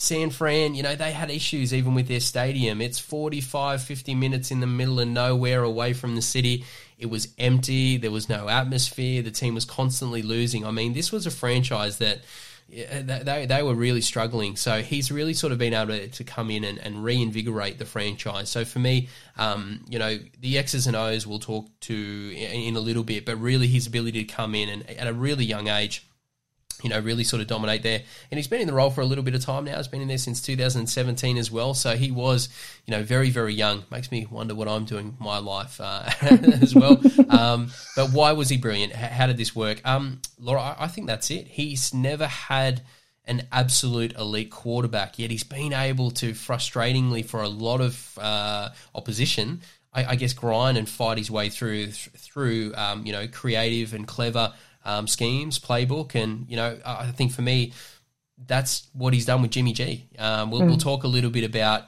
[0.01, 2.79] San Fran, you know, they had issues even with their stadium.
[2.79, 6.63] It's 45, 50 minutes in the middle of nowhere away from the city.
[6.97, 7.97] It was empty.
[7.97, 9.21] There was no atmosphere.
[9.21, 10.65] The team was constantly losing.
[10.65, 12.21] I mean, this was a franchise that
[12.69, 14.55] they, they were really struggling.
[14.55, 17.85] So he's really sort of been able to, to come in and, and reinvigorate the
[17.85, 18.49] franchise.
[18.49, 22.75] So for me, um, you know, the X's and O's we'll talk to in, in
[22.77, 25.67] a little bit, but really his ability to come in and at a really young
[25.67, 26.05] age
[26.81, 28.01] you know, really sort of dominate there.
[28.31, 29.77] And he's been in the role for a little bit of time now.
[29.77, 31.73] He's been in there since 2017 as well.
[31.73, 32.49] So he was,
[32.85, 33.83] you know, very, very young.
[33.91, 37.01] Makes me wonder what I'm doing my life uh, as well.
[37.29, 38.93] Um, but why was he brilliant?
[38.93, 39.81] How did this work?
[39.85, 41.47] Um, Laura, I think that's it.
[41.47, 42.81] He's never had
[43.25, 48.69] an absolute elite quarterback, yet he's been able to, frustratingly for a lot of uh,
[48.95, 49.61] opposition,
[49.93, 54.07] I, I, guess, grind and fight his way through through um, you know creative and
[54.07, 54.53] clever
[54.85, 57.73] um, schemes, playbook, and you know, I think for me,
[58.47, 60.05] that's what he's done with Jimmy G.
[60.17, 60.67] Um, we'll, mm.
[60.67, 61.83] we'll talk a little bit about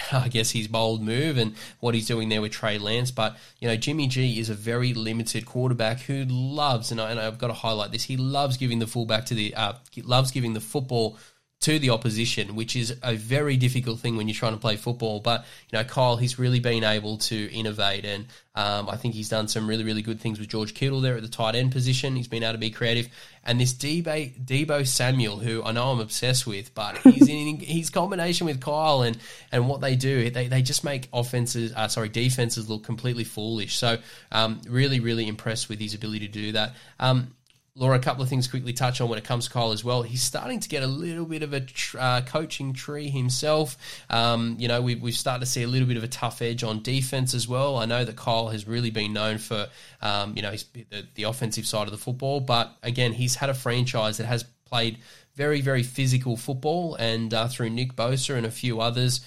[0.12, 3.10] I guess his bold move and what he's doing there with Trey Lance.
[3.10, 7.20] But you know, Jimmy G is a very limited quarterback who loves, and, I, and
[7.20, 8.04] I've got to highlight this.
[8.04, 11.18] He loves giving the fullback to the, uh, loves giving the football
[11.62, 15.20] to the opposition, which is a very difficult thing when you're trying to play football.
[15.20, 19.28] But you know, Kyle, he's really been able to innovate, and um, I think he's
[19.28, 22.16] done some really, really good things with George Kittle there at the tight end position.
[22.16, 23.08] He's been able to be creative,
[23.44, 27.90] and this Deebo, Deebo Samuel, who I know I'm obsessed with, but he's in his
[27.90, 29.16] combination with Kyle and
[29.52, 33.76] and what they do, they, they just make offenses, uh, sorry, defenses look completely foolish.
[33.76, 33.98] So
[34.32, 36.74] um, really, really impressed with his ability to do that.
[36.98, 37.34] Um,
[37.74, 40.02] Laura, a couple of things quickly touch on when it comes to Kyle as well.
[40.02, 43.78] He's starting to get a little bit of a tr- uh, coaching tree himself.
[44.10, 46.62] Um, you know, we've, we've started to see a little bit of a tough edge
[46.62, 47.78] on defense as well.
[47.78, 49.68] I know that Kyle has really been known for,
[50.02, 50.52] um, you know,
[50.90, 54.44] the, the offensive side of the football, but again, he's had a franchise that has
[54.66, 54.98] played
[55.34, 59.20] very, very physical football, and uh, through Nick Bosa and a few others,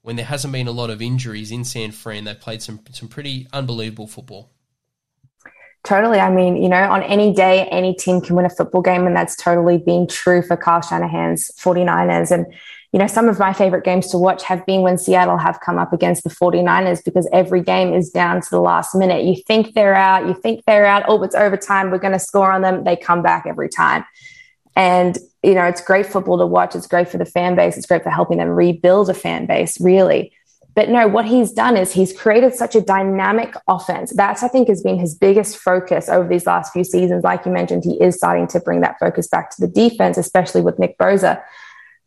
[0.00, 3.08] when there hasn't been a lot of injuries in San Fran, they've played some some
[3.08, 4.48] pretty unbelievable football.
[5.82, 6.18] Totally.
[6.18, 9.16] I mean, you know, on any day, any team can win a football game, and
[9.16, 12.30] that's totally been true for Kyle Shanahan's 49ers.
[12.30, 12.46] And,
[12.92, 15.78] you know, some of my favorite games to watch have been when Seattle have come
[15.78, 19.24] up against the 49ers because every game is down to the last minute.
[19.24, 22.52] You think they're out, you think they're out, oh, it's overtime, we're going to score
[22.52, 22.84] on them.
[22.84, 24.04] They come back every time.
[24.76, 26.76] And, you know, it's great football to watch.
[26.76, 27.76] It's great for the fan base.
[27.76, 30.32] It's great for helping them rebuild a fan base, really.
[30.74, 34.12] But no, what he's done is he's created such a dynamic offense.
[34.14, 37.24] That's, I think, has been his biggest focus over these last few seasons.
[37.24, 40.60] Like you mentioned, he is starting to bring that focus back to the defense, especially
[40.60, 41.42] with Nick Bosa.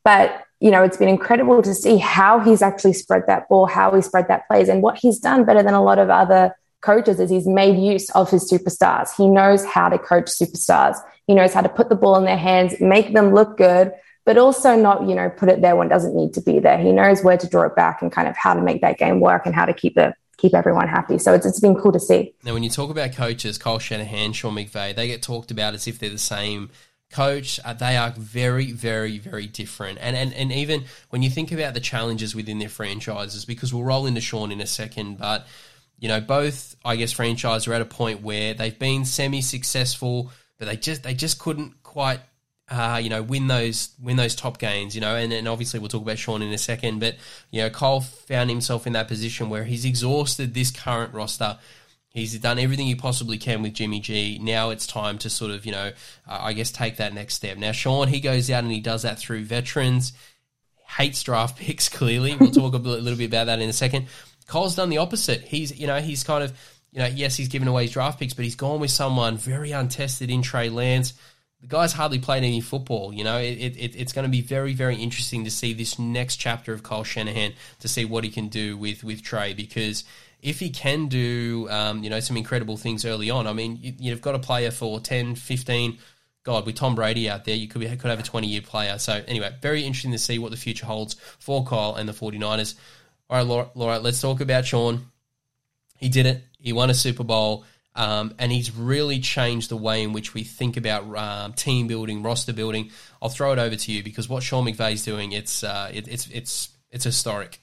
[0.03, 3.93] But, you know, it's been incredible to see how he's actually spread that ball, how
[3.95, 4.69] he spread that plays.
[4.69, 8.09] And what he's done better than a lot of other coaches is he's made use
[8.11, 9.09] of his superstars.
[9.15, 10.97] He knows how to coach superstars.
[11.27, 13.93] He knows how to put the ball in their hands, make them look good,
[14.25, 16.77] but also not, you know, put it there when it doesn't need to be there.
[16.77, 19.19] He knows where to draw it back and kind of how to make that game
[19.19, 21.17] work and how to keep it keep everyone happy.
[21.17, 22.33] So it's, it's been cool to see.
[22.43, 25.87] Now, when you talk about coaches, Kyle Shanahan, Sean McVay, they get talked about as
[25.87, 26.69] if they're the same
[27.11, 27.59] coach.
[27.63, 29.99] Uh, they are very, very, very different.
[30.01, 33.83] And, and and even when you think about the challenges within their franchises, because we'll
[33.83, 35.47] roll into Sean in a second, but
[35.99, 40.65] you know, both I guess franchises are at a point where they've been semi-successful, but
[40.65, 42.19] they just they just couldn't quite
[42.69, 45.89] uh, you know, win those win those top games, you know, and, and obviously we'll
[45.89, 47.15] talk about Sean in a second, but
[47.51, 51.57] you know, Kyle found himself in that position where he's exhausted this current roster.
[52.09, 54.39] He's done everything he possibly can with Jimmy G.
[54.41, 55.91] Now it's time to sort of, you know,
[56.27, 57.57] uh, I guess take that next step.
[57.57, 60.13] Now Sean, he goes out and he does that through veterans.
[60.87, 61.89] Hates draft picks.
[61.89, 64.07] Clearly, we'll talk a little bit about that in a second.
[64.47, 65.41] Kyle's done the opposite.
[65.41, 66.53] He's, you know, he's kind of,
[66.91, 69.71] you know, yes, he's given away his draft picks, but he's gone with someone very
[69.71, 71.13] untested in Trey Lance
[71.63, 73.13] the guy's hardly played any football.
[73.13, 76.35] You know, it, it, it's going to be very, very interesting to see this next
[76.35, 80.03] chapter of Kyle Shanahan to see what he can do with with Trey because
[80.41, 84.11] if he can do, um, you know, some incredible things early on, I mean, you,
[84.11, 85.97] have got a player for 10, 15,
[86.43, 88.97] God, with Tom Brady out there, you could, be, could have a 20 year player.
[88.97, 92.75] So, anyway, very interesting to see what the future holds for Kyle and the 49ers.
[93.29, 95.05] All right, Laura, Laura let's talk about Sean.
[95.97, 96.43] He did it.
[96.59, 97.63] He won a Super Bowl.
[97.95, 102.23] Um, and he's really changed the way in which we think about um, team building,
[102.23, 102.89] roster building.
[103.21, 106.27] I'll throw it over to you because what Sean McVay's doing, it's uh, it, it's
[106.31, 107.59] it's it's historic.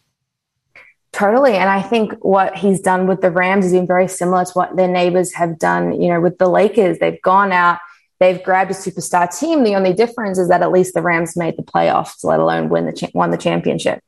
[1.13, 4.53] Totally, and I think what he's done with the Rams has been very similar to
[4.53, 6.01] what their neighbors have done.
[6.01, 7.81] You know, with the Lakers, they've gone out,
[8.21, 9.65] they've grabbed a superstar team.
[9.65, 12.87] The only difference is that at least the Rams made the playoffs, let alone win
[12.87, 14.01] the cha- won the championship.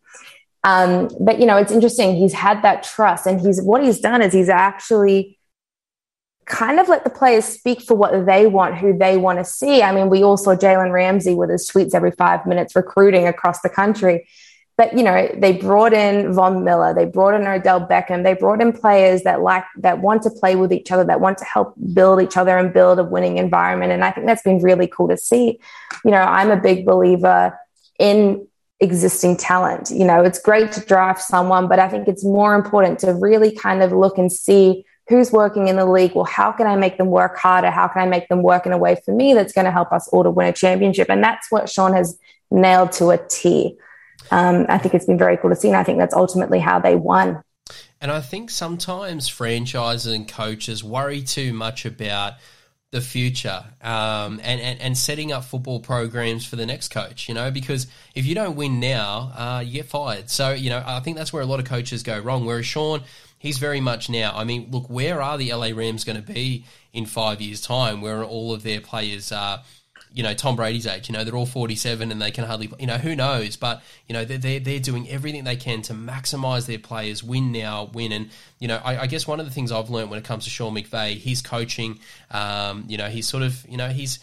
[0.62, 2.14] Um, but you know, it's interesting.
[2.14, 5.40] He's had that trust, and he's what he's done is he's actually
[6.46, 9.82] kind of let the players speak for what they want, who they want to see.
[9.82, 13.60] I mean, we all saw Jalen Ramsey with his tweets every five minutes recruiting across
[13.60, 14.26] the country.
[14.76, 18.60] But you know, they brought in Von Miller, they brought in Odell Beckham, they brought
[18.60, 21.74] in players that like that want to play with each other, that want to help
[21.92, 23.92] build each other and build a winning environment.
[23.92, 25.60] And I think that's been really cool to see.
[26.04, 27.58] You know, I'm a big believer
[27.98, 28.46] in
[28.80, 29.90] existing talent.
[29.90, 33.54] You know, it's great to draft someone, but I think it's more important to really
[33.54, 36.14] kind of look and see who's working in the league.
[36.14, 37.70] Well, how can I make them work harder?
[37.70, 39.92] How can I make them work in a way for me that's going to help
[39.92, 41.08] us all to win a championship?
[41.10, 42.18] And that's what Sean has
[42.50, 43.76] nailed to a T.
[44.30, 46.78] Um, I think it's been very cool to see, and I think that's ultimately how
[46.78, 47.42] they won.
[48.00, 52.34] And I think sometimes franchises and coaches worry too much about
[52.92, 57.34] the future um, and, and, and setting up football programs for the next coach, you
[57.34, 60.28] know, because if you don't win now, uh, you get fired.
[60.28, 62.44] So, you know, I think that's where a lot of coaches go wrong.
[62.44, 63.02] Whereas Sean,
[63.42, 64.32] he's very much now.
[64.34, 68.00] I mean, look, where are the LA Rams going to be in five years' time?
[68.00, 69.62] Where all of their players are,
[70.14, 71.08] you know Tom Brady's age.
[71.08, 72.70] You know they're all forty seven and they can hardly.
[72.78, 75.94] You know who knows, but you know they're they're, they're doing everything they can to
[75.94, 78.12] maximise their players, win now, win.
[78.12, 80.44] And you know I, I, guess one of the things I've learned when it comes
[80.44, 81.98] to Sean McVay, his coaching.
[82.30, 84.20] Um, you know he's sort of you know he's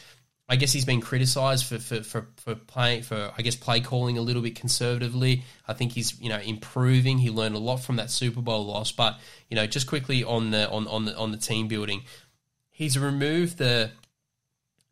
[0.51, 4.17] I guess he's been criticised for, for, for, for, playing for I guess play calling
[4.17, 5.43] a little bit conservatively.
[5.67, 7.19] I think he's you know improving.
[7.19, 9.19] He learned a lot from that Super Bowl loss, but
[9.49, 12.01] you know just quickly on the on, on the on the team building,
[12.71, 13.91] he's removed the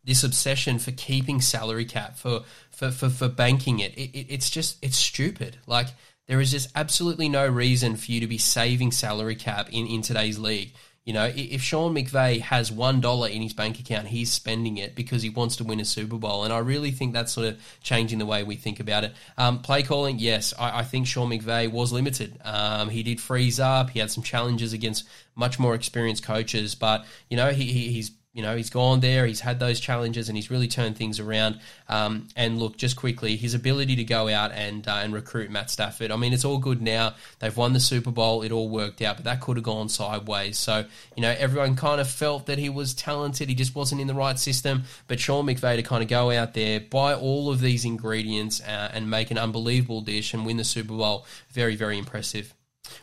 [0.03, 3.97] this obsession for keeping salary cap for for for, for banking it.
[3.97, 4.27] It, it.
[4.29, 5.57] It's just it's stupid.
[5.65, 5.87] Like
[6.27, 10.03] there is just absolutely no reason for you to be saving salary cap in in
[10.03, 10.73] today's league.
[11.07, 14.93] You know, if Sean McVay has one dollar in his bank account, he's spending it
[14.93, 17.61] because he wants to win a Super Bowl, and I really think that's sort of
[17.81, 19.13] changing the way we think about it.
[19.37, 22.37] Um, play calling, yes, I, I, think Sean McVay was limited.
[22.43, 23.91] Um, he did freeze up.
[23.91, 28.11] He had some challenges against much more experienced coaches, but you know, he, he he's
[28.37, 31.59] you know, he's gone there, he's had those challenges, and he's really turned things around.
[31.89, 35.71] Um, and look, just quickly, his ability to go out and uh, and recruit Matt
[35.71, 36.11] Stafford.
[36.11, 37.15] I mean, it's all good now.
[37.39, 40.59] They've won the Super Bowl, it all worked out, but that could have gone sideways.
[40.59, 40.85] So,
[41.15, 44.13] you know, everyone kind of felt that he was talented, he just wasn't in the
[44.13, 44.83] right system.
[45.07, 48.91] But Sean McVay to kind of go out there, buy all of these ingredients, uh,
[48.93, 52.53] and make an unbelievable dish and win the Super Bowl, very, very impressive.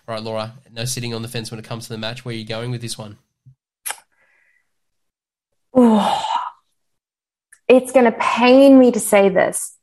[0.07, 2.24] All right, Laura, no sitting on the fence when it comes to the match.
[2.24, 3.18] Where are you going with this one?
[5.75, 6.25] Oh,
[7.68, 9.77] it's going to pain me to say this,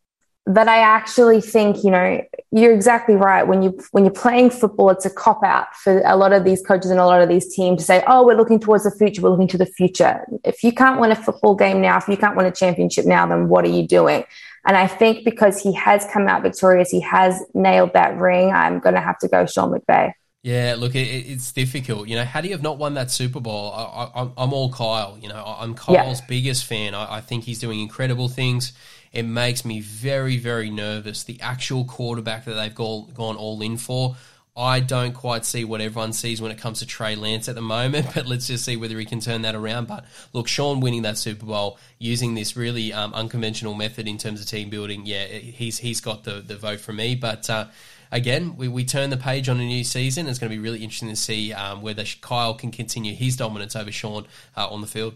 [0.46, 2.22] but I actually think, you know,
[2.52, 3.44] you're exactly right.
[3.48, 6.62] When you when you're playing football, it's a cop out for a lot of these
[6.62, 9.22] coaches and a lot of these teams to say, "Oh, we're looking towards the future.
[9.22, 12.18] We're looking to the future." If you can't win a football game now, if you
[12.18, 14.26] can't win a championship now, then what are you doing?
[14.66, 18.52] And I think because he has come out victorious, he has nailed that ring.
[18.52, 20.14] I'm going to have to go Sean McVay.
[20.44, 22.08] Yeah, look, it, it's difficult.
[22.08, 25.18] You know, had he have not won that Super Bowl, I, am all Kyle.
[25.22, 26.26] You know, I'm Kyle's yeah.
[26.28, 26.96] biggest fan.
[26.96, 28.74] I, I, think he's doing incredible things.
[29.14, 31.24] It makes me very, very nervous.
[31.26, 34.16] The actual quarterback that they've gone, gone all in for,
[34.56, 37.62] I don't quite see what everyone sees when it comes to Trey Lance at the
[37.62, 39.88] moment, but let's just see whether he can turn that around.
[39.88, 44.42] But look, Sean winning that Super Bowl using this really um, unconventional method in terms
[44.42, 47.16] of team building, yeah, he's he's got the, the vote for me.
[47.16, 47.68] But uh,
[48.12, 50.28] again, we, we turn the page on a new season.
[50.28, 53.76] It's going to be really interesting to see um, whether Kyle can continue his dominance
[53.76, 55.16] over Sean uh, on the field.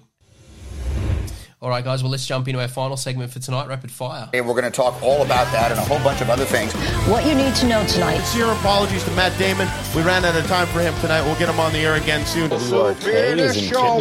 [1.61, 4.29] All right, guys, well, let's jump into our final segment for tonight, Rapid Fire.
[4.31, 6.73] Hey, we're going to talk all about that and a whole bunch of other things.
[7.07, 8.17] What you need to know tonight.
[8.17, 9.67] Sincere apologies to Matt Damon.
[9.95, 11.23] We ran out of time for him tonight.
[11.23, 12.51] We'll get him on the air again soon.
[12.59, 13.99] So finish Oh,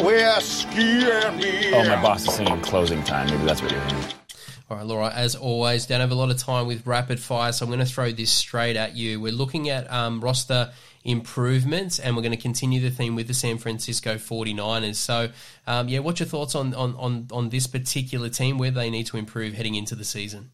[1.89, 3.31] my boss is singing closing time.
[3.31, 4.05] Maybe that's what you're hearing.
[4.71, 7.67] All right, Laura, as always, don't have a lot of time with rapid fire, so
[7.67, 9.21] I'm going to throw this straight at you.
[9.21, 10.73] We're looking at um, roster
[11.05, 14.95] improvements, and we're going to continue the theme with the San Francisco 49ers.
[14.95, 15.29] So,
[15.67, 19.05] um, yeah, what's your thoughts on, on, on, on this particular team, where they need
[19.09, 20.51] to improve heading into the season?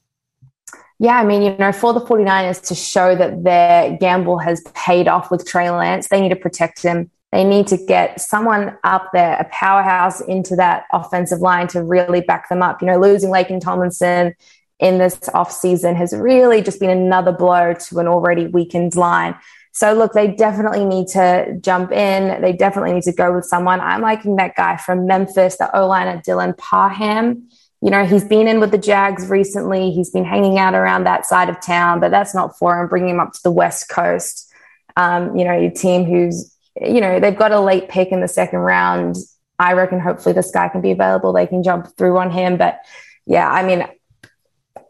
[0.99, 5.07] Yeah, I mean, you know, for the 49ers to show that their gamble has paid
[5.07, 7.13] off with Trey Lance, they need to protect him.
[7.33, 12.20] They need to get someone up there, a powerhouse into that offensive line to really
[12.22, 12.81] back them up.
[12.81, 14.35] You know, losing Laken Tomlinson
[14.81, 19.37] in this offseason has really just been another blow to an already weakened line.
[19.72, 22.41] So look, they definitely need to jump in.
[22.41, 23.81] They definitely need to go with someone.
[23.81, 27.49] I'm liking that guy from Memphis, the O-liner Dylan Parham.
[27.81, 29.93] You know, he's been in with the Jags recently.
[29.93, 32.89] He's been hanging out around that side of town, but that's not for him.
[32.89, 34.53] Bringing him up to the West Coast.
[34.97, 38.28] Um, you know, your team who's you know, they've got a late pick in the
[38.28, 39.16] second round.
[39.59, 41.33] I reckon hopefully this guy can be available.
[41.33, 42.57] They can jump through on him.
[42.57, 42.81] But
[43.26, 43.87] yeah, I mean,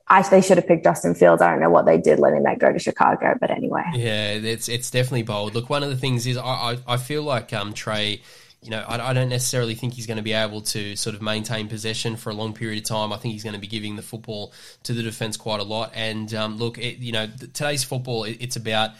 [0.07, 1.43] I they should have picked Justin Fields.
[1.43, 3.85] I don't know what they did letting that go to Chicago, but anyway.
[3.95, 5.55] Yeah, it's it's definitely bold.
[5.55, 8.23] Look, one of the things is I I, I feel like um Trey.
[8.63, 11.23] You know, I, I, don't necessarily think he's going to be able to sort of
[11.23, 13.11] maintain possession for a long period of time.
[13.11, 15.93] I think he's going to be giving the football to the defense quite a lot.
[15.95, 18.91] And um, look, it, you know, today's football, it, it's about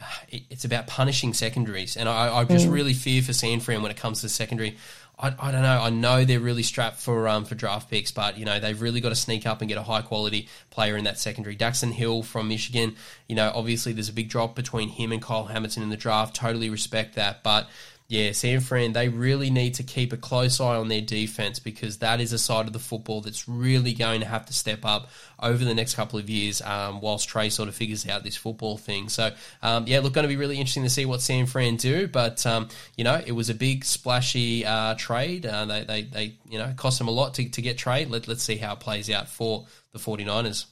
[0.28, 2.72] it's about punishing secondaries, and I, I just mm.
[2.72, 4.76] really fear for San Fran when it comes to secondary.
[5.18, 5.82] I, I, don't know.
[5.82, 9.00] I know they're really strapped for um, for draft picks, but you know they've really
[9.00, 11.56] got to sneak up and get a high quality player in that secondary.
[11.56, 12.96] Daxton Hill from Michigan.
[13.28, 16.34] You know, obviously there's a big drop between him and Kyle Hamilton in the draft.
[16.34, 17.68] Totally respect that, but
[18.10, 21.98] yeah, San Fran, they really need to keep a close eye on their defense because
[21.98, 25.10] that is a side of the football that's really going to have to step up
[25.38, 28.76] over the next couple of years um, whilst Trey sort of figures out this football
[28.76, 29.08] thing.
[29.08, 29.30] So,
[29.62, 32.08] um, yeah, look, going to be really interesting to see what San Fran do.
[32.08, 35.46] But, um, you know, it was a big, splashy uh, trade.
[35.46, 38.06] Uh, they, they, they, you know, cost them a lot to, to get Trey.
[38.06, 40.66] Let, let's see how it plays out for the 49ers.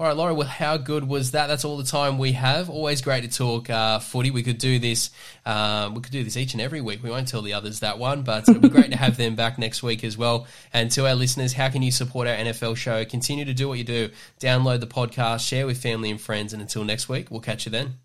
[0.00, 1.48] All right, Laura, well, how good was that?
[1.48, 2.70] That's all the time we have.
[2.70, 4.30] Always great to talk uh, footy.
[4.30, 5.10] We could do this.
[5.44, 7.02] Um, we could do this each and every week.
[7.02, 9.58] We won't tell the others that one, but it'll be great to have them back
[9.58, 10.46] next week as well.
[10.72, 13.04] And to our listeners, how can you support our NFL show?
[13.04, 14.08] Continue to do what you do.
[14.40, 17.70] Download the podcast, share with family and friends, and until next week, we'll catch you
[17.70, 17.96] then.